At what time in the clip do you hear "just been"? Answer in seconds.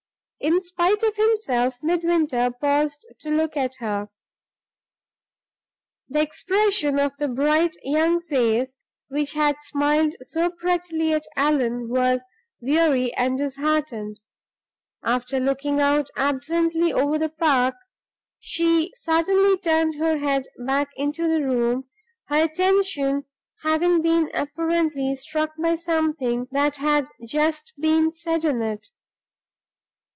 27.27-28.11